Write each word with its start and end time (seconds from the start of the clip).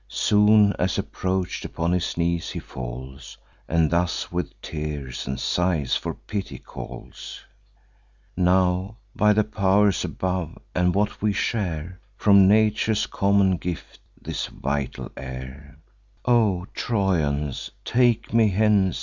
Soon 0.07 0.73
as 0.79 0.97
approach'd, 0.97 1.63
upon 1.63 1.91
his 1.91 2.17
knees 2.17 2.49
he 2.49 2.57
falls, 2.57 3.37
And 3.67 3.91
thus 3.91 4.31
with 4.31 4.59
tears 4.59 5.27
and 5.27 5.39
sighs 5.39 5.95
for 5.95 6.15
pity 6.15 6.57
calls: 6.57 7.41
'Now, 8.35 8.97
by 9.15 9.31
the 9.33 9.43
pow'rs 9.43 10.03
above, 10.03 10.57
and 10.73 10.95
what 10.95 11.21
we 11.21 11.33
share 11.33 11.99
From 12.17 12.47
Nature's 12.47 13.05
common 13.05 13.57
gift, 13.57 13.99
this 14.19 14.47
vital 14.47 15.11
air, 15.15 15.77
O 16.25 16.65
Trojans, 16.73 17.69
take 17.85 18.33
me 18.33 18.49
hence! 18.49 18.99